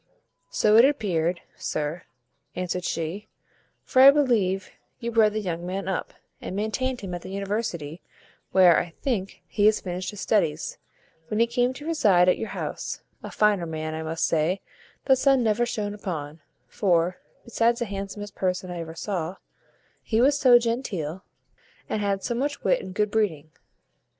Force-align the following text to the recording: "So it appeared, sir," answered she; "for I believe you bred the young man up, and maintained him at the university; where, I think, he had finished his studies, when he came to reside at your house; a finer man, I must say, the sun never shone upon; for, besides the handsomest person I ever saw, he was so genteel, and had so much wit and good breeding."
"So 0.49 0.77
it 0.77 0.85
appeared, 0.85 1.41
sir," 1.55 2.05
answered 2.55 2.85
she; 2.85 3.27
"for 3.83 4.01
I 4.01 4.09
believe 4.09 4.71
you 4.99 5.11
bred 5.11 5.33
the 5.33 5.39
young 5.41 5.63
man 5.63 5.87
up, 5.87 6.15
and 6.41 6.55
maintained 6.55 7.01
him 7.01 7.13
at 7.13 7.21
the 7.21 7.29
university; 7.29 8.01
where, 8.51 8.79
I 8.79 8.93
think, 9.03 9.43
he 9.45 9.67
had 9.67 9.75
finished 9.75 10.09
his 10.09 10.19
studies, 10.19 10.79
when 11.27 11.39
he 11.39 11.45
came 11.45 11.71
to 11.73 11.85
reside 11.85 12.27
at 12.27 12.39
your 12.39 12.49
house; 12.49 13.01
a 13.21 13.29
finer 13.29 13.67
man, 13.67 13.93
I 13.93 14.01
must 14.01 14.25
say, 14.25 14.61
the 15.05 15.15
sun 15.15 15.43
never 15.43 15.67
shone 15.67 15.93
upon; 15.93 16.41
for, 16.65 17.17
besides 17.45 17.77
the 17.77 17.85
handsomest 17.85 18.33
person 18.33 18.71
I 18.71 18.79
ever 18.79 18.95
saw, 18.95 19.35
he 20.01 20.19
was 20.19 20.35
so 20.35 20.57
genteel, 20.57 21.23
and 21.87 22.01
had 22.01 22.23
so 22.23 22.33
much 22.33 22.63
wit 22.63 22.81
and 22.81 22.95
good 22.95 23.11
breeding." 23.11 23.51